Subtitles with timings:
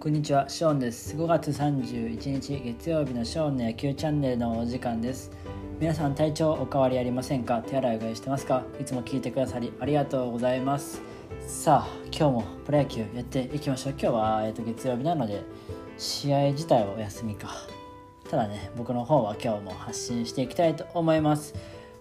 [0.00, 1.14] こんにちは、ショーンです。
[1.14, 5.30] 5月31日月曜日のショーンの野球チャンネルのお時間です。
[5.78, 7.60] 皆さん体調お変わりありませんか？
[7.60, 8.64] 手洗いうがいしてますか？
[8.80, 11.02] いつも聞いてくださりありがとうございます。
[11.46, 13.92] さあ、今日もプロ野球やっていきましょう。
[13.92, 15.42] 今日は、えー、と月曜日なので
[15.98, 17.50] 試合自体はお休みか。
[18.30, 21.54] ただね、僕の方は今日も発信していきたいと思います。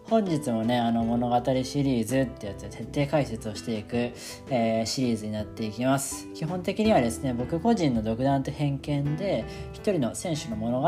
[0.10, 4.12] 本日もねあの物語シリーズってやつで徹底解説をしていく、
[4.50, 6.28] えー、シリーズになっていきます。
[6.34, 10.88] 基本的にはですね僕個人の独断と偏見で一人の選手の物語、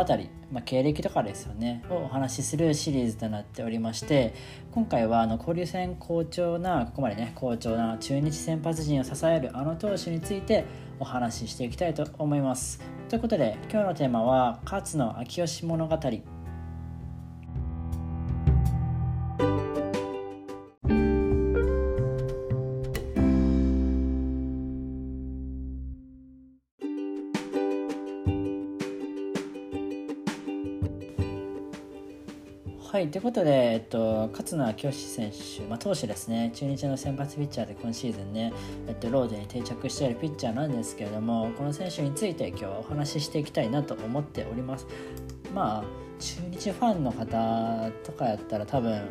[0.51, 4.33] まあ、経歴とかですよねをお話しするシリーズとなっておりまして
[4.71, 10.65] 今回はあの交流戦好調なここまでね好調な中日先発陣を支えるあの投手について
[10.99, 12.81] お話ししていきたいと思います。
[13.07, 16.30] ということで今日のテーマは勝野昭義物語。
[33.31, 38.51] ことで、えっと、勝野清選手、まあ、投手ですね、中日の先発ピッチャーで今シーズンね、
[38.87, 44.85] えっと、ロードに定着しているピッチャーなんですけれども、この選手について今日はお話ししていきたいなと思っております。
[45.55, 45.83] まあ、
[46.19, 49.01] 中日ファンの方とかやったら多分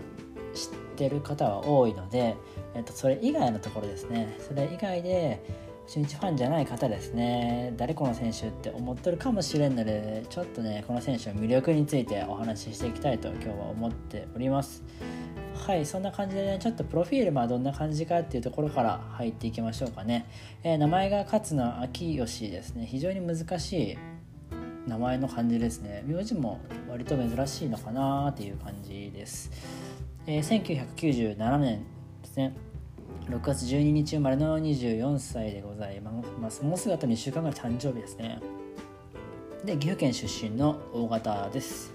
[0.53, 2.37] 知ってる方は多いので、
[2.75, 5.43] えっと、それ以外のところですね、それ以外で、
[5.93, 7.75] 中日ファンじゃない方ですね。
[7.77, 14.85] 誰この選手って思ってるかもしれんのでちょっとねこの選手の魅力についてお話ししていきたいと今日は思っております。
[15.67, 20.27] はいそんな感じでねちょっとプロフィールまあどんな感じかっていうところから入っていきましょうかね、
[20.63, 22.87] えー、名前が勝野昭義ですね。
[22.87, 23.99] 非常に難しい
[24.87, 26.05] 名前の感じですね。
[26.07, 29.51] 名字も割と珍しいのかなっていう感じです、
[30.29, 30.87] えー、
[31.35, 31.81] 1997年
[32.23, 32.70] ですね。
[33.31, 36.65] 6月12日生まれの24歳でございます。
[36.65, 38.41] もうすぐあと2週間ぐらい誕生日ですね。
[39.65, 41.93] で、岐阜県出身の大型です。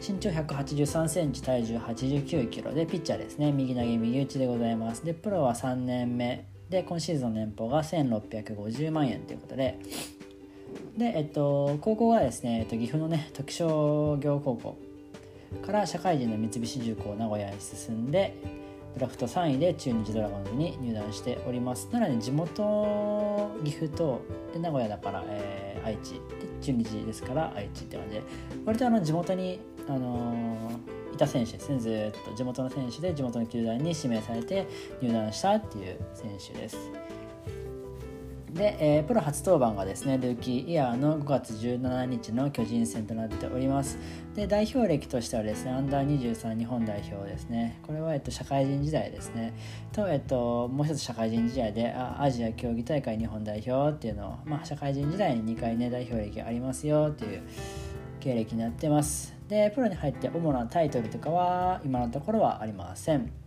[0.00, 3.52] 身長183センチ、体重89キロで、ピッチャーですね。
[3.52, 5.04] 右投げ、右打ちでございます。
[5.04, 9.78] で、プロは3年目で、今シーズンの年俸が1650万円ということで、
[10.96, 14.78] で、えっと、高校はですね、えっと、岐阜のね、時商業高校
[15.66, 18.34] から社会人の三菱重工名古屋に進んで、
[18.94, 21.88] ドラフト3位で中日ドラゴンズに入団しております。
[21.90, 24.22] なので地元岐阜と
[24.52, 26.14] で名古屋だから、えー、愛知。
[26.14, 26.20] で
[26.60, 28.22] 中日ですから愛知って感じで。
[28.64, 31.78] 割とあの地元に、あのー、いた選手ですね。
[31.78, 34.66] ずっと地元の選手で地元の球団に指名されて
[35.02, 36.76] 入団したっていう選手です。
[38.54, 43.98] で、えー、プロ初登板がですねルーキーイヤーの5月17日の巨人戦となっております。
[44.36, 47.80] で代表歴としてはですねアンダー23日本代表ですね。
[47.82, 49.54] これは、えっと、社会人時代ですね。
[49.92, 57.42] と、えっと、もう一つ社会人時代であアジア競技大会日本代表っていうのを、まあ、社会人時代に2回ね代表歴ありますよっていう
[58.20, 59.34] 経歴になってます。
[59.48, 63.43] でプロに入って主なタイトルとかは今のところはありません。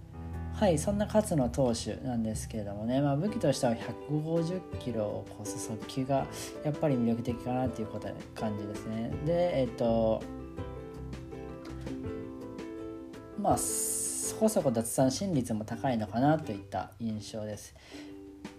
[0.60, 3.74] はいそんな勝野投手なんですけれどもね、まあ、武器としては
[4.10, 6.26] 150キロを超す速球が
[6.64, 9.12] やっぱり魅力的かなっていうこと感じですね。
[9.24, 10.24] でえっと
[13.40, 17.76] まあそこそこ奪三振率も高いのかなといった印象です。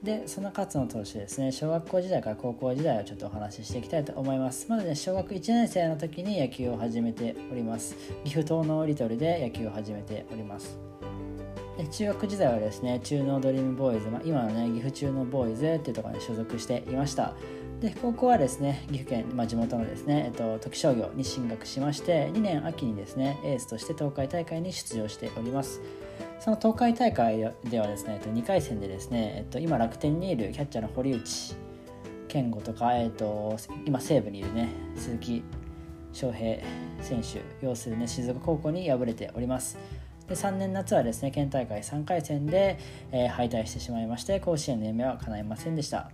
[0.00, 1.50] でその勝野投手ですね。
[1.50, 4.66] 小学校時代から高校時代をちょっとお話ししていきたいと思います。
[4.68, 7.96] まずね小学1年生の時に野球を始めております。
[8.22, 10.78] 岐阜東のリトルで野球を始めております。
[11.86, 17.34] 中学時代はですね中農ドリームボーイズ、まあ、今のね岐阜中のボーイズっていうところに所属していました。
[17.80, 25.80] で高校はですね岐阜県、まあ、地元のですね、えっと、時商業に進学しまして2年秋にですねエースとして東海大会に出場しております。
[26.40, 31.54] その東海大会ではですね、えっと、2回戦でですね、えっと、今楽天にいるキャッチャーの堀内
[32.28, 35.42] 健吾とか、えっと、今西武にいるね鈴木
[36.12, 36.60] 翔平
[37.00, 39.78] 選手要するね静岡高校に敗れております。
[40.28, 42.78] で3年夏はですね県大会3回戦で、
[43.12, 46.10] えー、敗退してしまいまして甲子園の夢は叶いませんでした。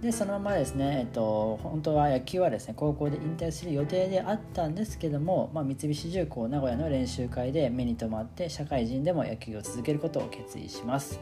[0.00, 11.18] でそのままですね、えっと、本当は野球はですね高校で引退する予定であったんですけども、まあ、三菱重工名古屋の練習会で目に留まって社会人でも野球を続けることを決意します。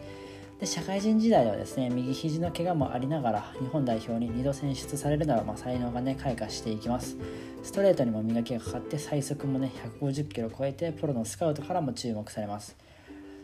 [0.61, 7.17] で社会人時代はですね右肘の怪我もありながら日本代表に2度選出されるなら、まあ、才能がね開花していきます。
[7.62, 12.76] ストレートにも磨きがかかって最速もね150キロ超えてプロのスカウトからも注目されます。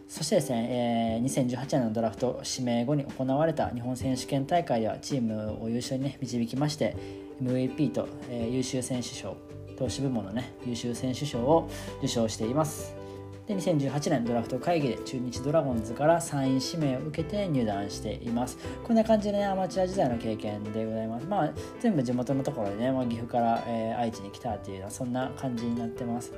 [0.09, 6.97] そしてですね、えー、2018年のドラフト指名後に行われた日本選手権大会ではチームを優勝に、ね、導きまして
[7.43, 9.37] MVP と、えー、優秀選手賞
[9.79, 11.69] 投手部門のね優秀選手賞を
[11.99, 13.02] 受賞しています。
[13.47, 18.57] で2018年ドラフト会議で中日ドラゴンズから3位指名を受けて入団しています。
[18.85, 21.27] こんな感じでねアマチュア時代の経験でございます。
[21.27, 26.33] まあ全部地元のところでね、まあ、岐阜から、えー、愛知に来たっていうようなそんな感じになってます。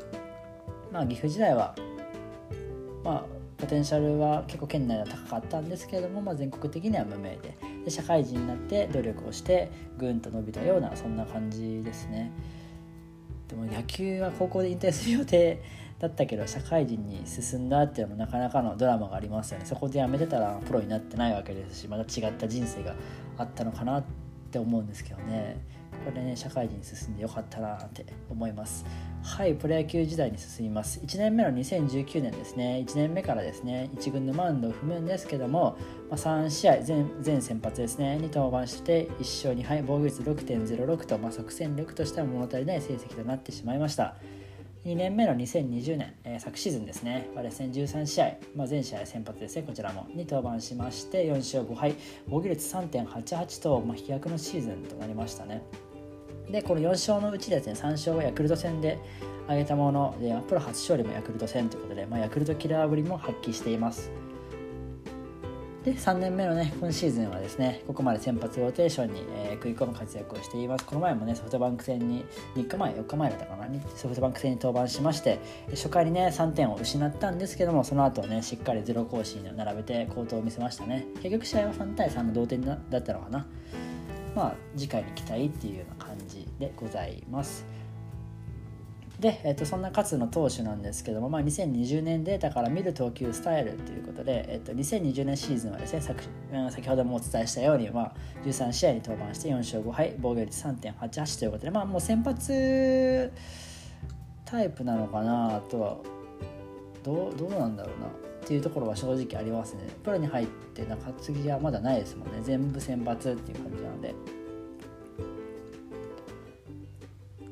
[0.91, 1.75] まあ岐阜時代は
[3.05, 3.25] まあ
[3.59, 12.33] ポテンシャルは結構県内では高かったんですけれども、まあ、全国的には無名でで社会人になって努力をしてぐんと伸びたようなそんな感じですね。
[13.49, 15.63] でも野球は高校で引退する予定
[16.05, 19.65] だったけど社会人に進んだっていうのもなかなかのドラマがありますよね。
[19.65, 22.95] そこで辞めてたらプロになってないわけですしまた違った人生が
[23.39, 24.05] あったのかなっ
[24.51, 25.57] て思うんですけどね。
[26.05, 28.85] これね社会人に進んでよかったなって思います。
[29.23, 31.01] はいプロ野球時代に進みます。
[31.01, 32.85] 1年目の2019年ですね。
[32.87, 33.89] 1年目からですね。
[33.95, 35.79] 1軍のマウンドを踏むんですけども、
[36.11, 38.17] まあ、3試合全全先発ですね。
[38.17, 44.17] に登板して1勝2敗防御率6.06と、まあ、即戦力としては物足りない成績となってしまいました。
[44.85, 47.31] 2年目の2020年、えー、昨シーズンですね。
[47.35, 49.63] はですね13試合、まあ、全試合先発ですね。
[49.63, 50.07] こちらも。
[50.15, 51.95] に登板しまして4勝5敗。
[52.29, 55.63] 防御率3.88と、まあ、飛躍のシーズンとなりましたね。
[56.51, 58.99] でこの4勝のうちですね3勝はヤクルト戦で
[59.45, 64.11] 挙げたものでプロ初勝利もヤクルト戦ということで、まあ、ヤクルトキラーぶりも発揮しています。
[65.85, 70.85] で3年目のね今シーズンはですねここまで先発ローテーションに、えー、食い込む活躍をしています。
[70.87, 72.25] この前もねソフトバンク戦に
[72.57, 75.39] 3日前4日前だったかなソフトバンク戦に登板しまして
[75.71, 81.07] 初回にね3点を失ったんですけどもその後ねしっかりゼロ更新を並べて好投を見せましたね。
[81.17, 83.47] 結局試合は3対3の同点だったのかな。
[84.35, 87.74] まあ次回に期待っていうような感じでございます。
[89.21, 96.29] で、えー、とそんな勝の投手なんですけども、まあ、2020年データから見る投球スタイルということで、えー、と2020年シーズンはですね先
[96.71, 98.13] 先ほどもお伝えしたように、まあ、
[98.45, 103.33] 13試合に登板して4勝5敗防御率3.88ということで、まあ、もう先発
[104.45, 105.97] タイプなのかなとは
[107.03, 108.11] どうどうなんだろうなっ
[108.47, 114.15] ていうところは正直ありますねプロに入って中継ぎはまだないですもんね全部選抜っていう感じなので。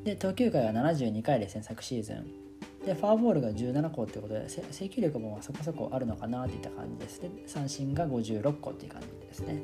[0.03, 2.25] で投球回は72回ですね昨シーズン。
[2.85, 7.21] でフォアボールが17個ということで制球力もそこそこあるのかなといった感じです。
[7.21, 9.61] で三振が56個っていう感じですね。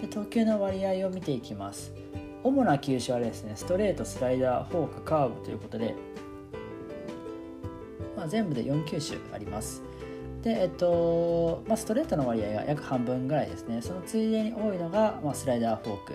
[0.00, 1.92] で投球の割合を見ていきます。
[2.42, 5.94] 主な球種はですねストレートスライダーフォークカーブということで、
[8.16, 9.82] まあ、全部で4球種あります。
[10.42, 13.80] でえっとまあ、ストレートの割合が約半分ぐらいですね。
[13.80, 16.14] そのついでに多いのが、まあ、スライダーフォーク。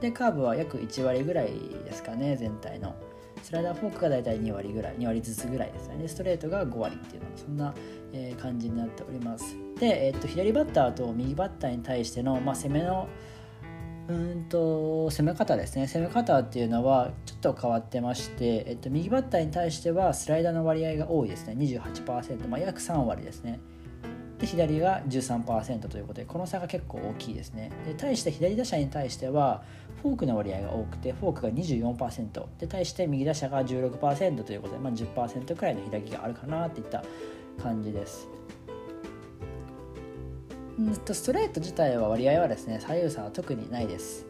[0.00, 1.52] でカーブは約1割ぐらい
[1.84, 2.94] ですかね全体の。
[3.42, 6.08] スライダーフォークが大体2割ぐらい2割ずつぐらいですね。
[6.08, 7.74] ストレートが5割っていうのはそんな、
[8.12, 9.56] え、感じになっております。
[9.78, 13.08] で、え、っと左バッターと右バッターに対しての、まあ、攻めの
[14.08, 15.86] うんと攻め方ですね。
[15.86, 21.54] 攻め方っていうのはちょっと変わってまして、えっと、右バッターに対してはスライダーの割合が多いですね。
[21.54, 23.60] 28%、まあ、約3割ですね。
[24.38, 27.70] で左が13%ということでこの差が結構大きいですね。
[27.86, 29.62] で対して左打者に対しては
[30.02, 37.04] フォークの割合が多くてフォークが24%で対して右打者が16%ということで、まあ、10%くらいの開きがあるかなっていった
[37.62, 38.28] 感じです。
[40.78, 44.26] うんとストレート自体は割合はですね左右差は特にないです。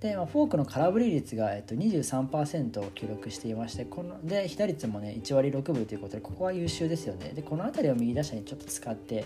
[0.00, 7.32] で、まあ、フォークの空振り率が、えっと、23%を記録していましてこので被打率もね1割6分ということでここは優秀ですよね。
[7.34, 9.24] でこの辺りを右打者にちょっと使って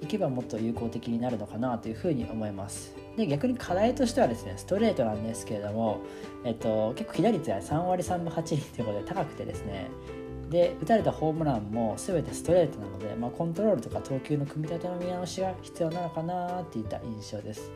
[0.00, 3.05] いけばもっと有効的になるのかなというふうに思います。
[3.16, 6.02] で逆に課題としてはですねストレートなんですけれども、
[6.44, 9.88] えっと、結構被打率が3割3分8厘ということで高くてですね
[10.50, 17.72] で打たれたホームランも全てストレートなので、まあ、コントロールとか投球の組み立ての見直しが必要なのかなっていった印象です。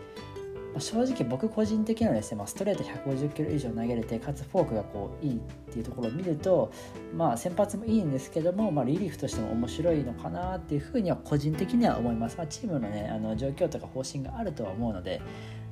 [0.78, 5.40] 正直僕個人的にはですね、まあ、ストレート150キロ以上投げれてかつフォークがこういいっ
[5.72, 6.72] ていうところを見ると、
[7.14, 15.20] まあ、先発もいいんですけども、まあ、リリーフとしても面白いのかなっていうふうには個人的には思います、まあ、チームの,、ね、あの状況とか方針があるとは思うので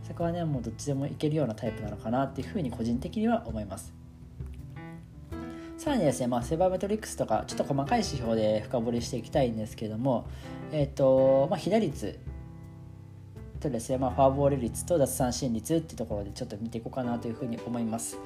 [0.02, 3.94] そこはねもうどっちでもいけるようなタイプなのかなっていうふうに個人的には思います。
[5.76, 10.26] さらにですね、まあ、セバーメトリックスとかちょっと細かい指標で深掘りしていきたいんですけども、
[10.72, 12.18] えっ、ー、とまあ、被打率
[13.58, 18.18] とですね、まあ、フォアボール率と奪三振率っていうところでちょっと見ていこうかなというふうに思います。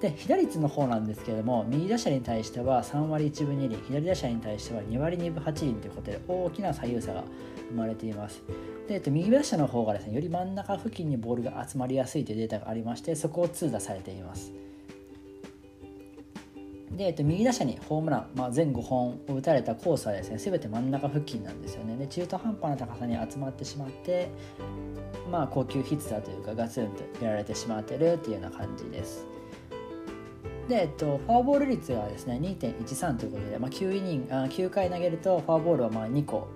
[0.00, 3.76] で被打率の方なんですけれども右打者に対しては3割1分2厘。
[3.86, 7.24] 左打者に対しては2割2分8厘ということで大きな左右差が
[7.68, 8.42] 生まれています。
[8.88, 14.52] で、えっと、右打者の方がですねより真ん中付近にボールが集まりやすいというデータがありましてそこを通打されています。
[16.90, 21.96] で、えっと、右打者にホームラン、まあ、全5本を打たれたコースはですね全て真ん中付近なんですよね。
[21.96, 24.28] で中途半端な高さに集まってしまって
[25.30, 29.26] まあ高級ヒッターというかガツンとやられてしまってるっていうような感じです。
[30.68, 36.48] で、えっと、フォアボール率がですね2.13ということで、まあ、9, イニングあ9回投げるとフォアボールはまあ2個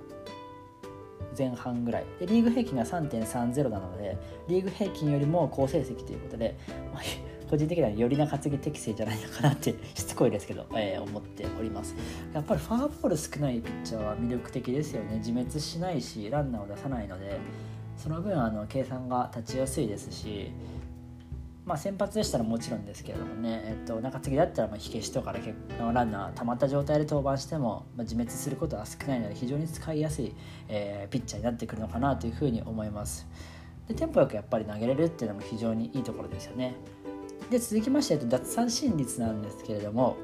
[1.37, 2.05] 前半ぐらい。
[2.19, 4.17] でリーグ平均が3.30なので
[4.49, 6.57] リーグ平均よりも好成績ということで、
[6.93, 7.03] まあ、
[7.48, 11.94] 個人的にはより中継ぎ適正じゃないのかなって しつこいですけど、えー、思っております。
[12.32, 15.16] やっぱりフォアボール少ないピッチャーは魅力的ですよね。
[15.18, 17.38] 自滅しないしランナーを出さないので
[17.96, 20.50] その分あの計算が立ちやすいですし
[21.64, 30.34] まあ、先発でしたらもちろんですけれどもね、えっと、中継ぎだったらまあ火消しとかでランナー溜まった状態で登板しても、まあ、自滅することは少ないので非常に使いやすい、
[30.68, 33.26] えー、ピッチャーになってくるのかなというふうに思います。
[33.88, 36.74] でテンポよくやっぱり投げれるっていうのも非常にいいところですよね。
[37.50, 40.16] で続きまして、えっと、奪三振率なんですけれども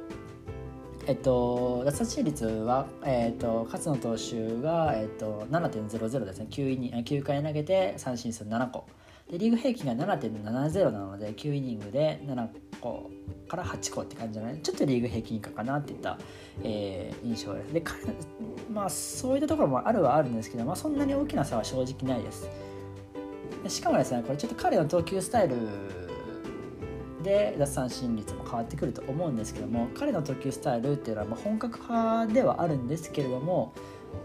[1.06, 6.46] えっと、奪三振率は、えっと、勝野投手が、えっと、7.00ですね。
[6.50, 8.86] 9, イニ9回投げて三振数7個。
[9.30, 12.48] でリーグ平均が7.70なので9イニングで7
[12.80, 13.10] 個
[13.48, 16.18] から8個って感じじゃないちょっとリーグ平均以下かなっていった、
[16.64, 17.72] えー、印象です。
[17.72, 18.00] で彼
[18.72, 22.48] まあそういったところもあるはあるんですけど、まあ、そんなに大きな差は正直ないです。
[23.68, 25.56] しかもですねこれちょっと彼の投球スタイル
[27.22, 33.74] で奪三振率も変わってくると思うんですけども彼の投球スタイルっていうのはま本格派ではあるんですけれども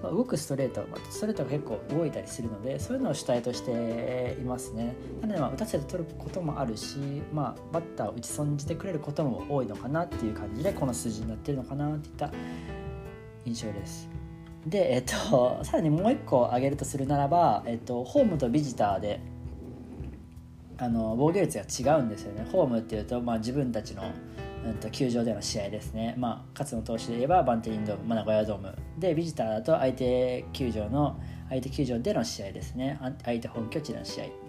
[0.01, 4.95] まあ、動くストレート、ストレートが結構動いたりするのでそういうのを主体としていますね。
[5.21, 6.97] なのでまあ打たせて取ることもあるし、
[7.33, 12.31] まあ、バッターを打ち損じてくれることも多いのかなっていう感じでこの数字になってるのかなっていった
[13.45, 14.09] 印象です。
[14.65, 19.21] で、えっと、さらにもう一個挙げるとするならば、えっと、ホームとビジターで
[20.77, 22.45] あの防御率が違うんですよね。
[22.51, 24.03] ホームっていうと、まあ、自分たちの
[24.65, 28.75] うん、と球場での試合ですね、まあ、勝野投手で言えばバンテリンドーム、まあ、名古屋ドーム。
[28.97, 32.99] でビジターだと相手球場の相手球場での試合ですね。
[33.23, 34.44] 相手本拠地での試合。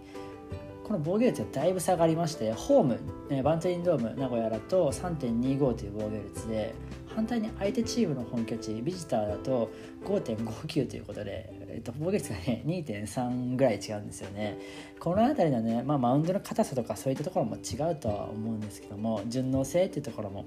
[0.86, 6.76] この防御率がだいぶ下がりましてホーム、ね、バンテリンドーム名古屋だと3.25という防御率で
[7.12, 9.68] 反対に相手チームの本拠地ビジターだと
[10.04, 14.58] 5.59ということで、えっと、防御率がね2.3ぐらい違うんですよね。
[15.00, 20.44] この辺りのね、まあ、マウンドの硬さとかそういったところも違うとは思うんですけども順応性っていうところも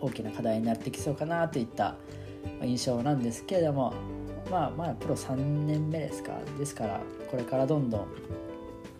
[0.00, 1.94] 大きな課題になってきそうかなといった
[2.60, 3.92] 印象なんですけれども
[4.50, 6.32] まあまあプロ3年目ですか？
[6.58, 8.06] ですからこれからどんどん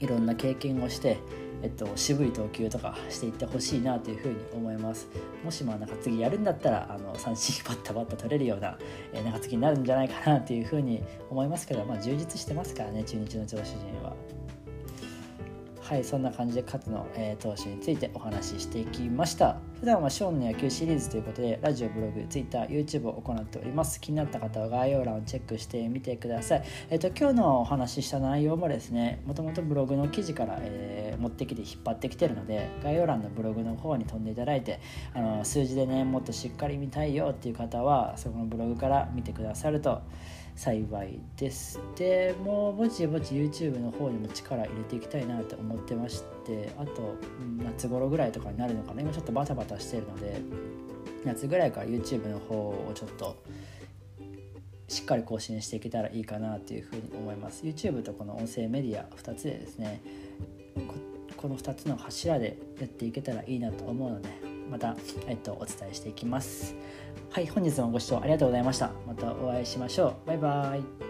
[0.00, 1.18] いろんな経験をして
[1.62, 5.08] えっと、渋い投球とかしていってほしいなというふうに思います
[5.44, 8.78] もしまあなんか次やるんだったらあの三振バッタバッタ取れるような、
[9.12, 14.07] えー、中継ぎになるんじゃないかなというふうに思いますけど、まあ、充実してますからね中日の投手陣は。
[15.88, 19.56] はいそんな感じで勝の、えー、投手についてお話ししていきました。
[19.80, 23.98] 普段はショーンの野球シリーズということでラジオブログ TwitterYouTube を行っております。
[23.98, 26.64] 気になった方は概要欄をチェックしてみてください。
[26.90, 34.80] えっ、ー、と今日のお話しした内容もですねもともとブログの記事から、えー、持ってきて引っ張ってきてるので概要欄のブログの方に飛んでいただいて
[35.14, 40.02] あの数字でねもっとしっかり見たいよっていう方はそこのブログから見てくださると
[40.58, 41.78] 幸いです。
[41.94, 47.14] でもうぼちぼち YouTube の方にも力入れていきたいなと思ってましてあと
[47.62, 49.02] 夏頃ぐらいとかになるのかな。
[49.02, 50.40] 今ちょっとバタバタしてるので
[51.24, 53.40] 夏ぐらいから YouTube の方をちょっと
[54.88, 57.64] しっかり更新していけたらいいかなというふうに思います。
[57.64, 60.02] YouTube とこの音声メディア2つでですね
[61.36, 64.96] この2つの柱でやっていけたらいいなと思うのでまた、
[65.26, 66.74] えっと、お伝えしていきます。
[67.30, 68.90] はい、本日もご視聴ありがとうございました。
[69.06, 70.28] またお会いしましょう。
[70.28, 71.07] バイバイ。